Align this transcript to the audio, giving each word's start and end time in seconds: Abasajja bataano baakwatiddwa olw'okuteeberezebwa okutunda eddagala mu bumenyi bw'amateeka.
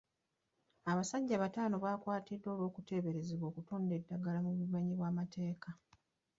Abasajja 0.91 1.41
bataano 1.43 1.75
baakwatiddwa 1.83 2.49
olw'okuteeberezebwa 2.53 3.45
okutunda 3.47 3.93
eddagala 3.99 4.39
mu 4.45 4.51
bumenyi 4.59 4.93
bw'amateeka. 4.95 5.69